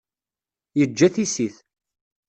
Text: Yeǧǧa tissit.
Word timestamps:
Yeǧǧa 0.79 1.07
tissit. 1.13 1.55